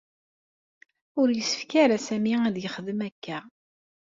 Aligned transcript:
Ur 1.19 1.27
yessefk 1.31 1.71
ara 1.83 1.97
Sami 2.07 2.33
ad 2.47 2.55
yexdem 2.59 2.99
akka. 3.07 3.39